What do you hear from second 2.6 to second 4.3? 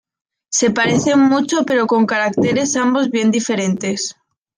ambos bien diferentes.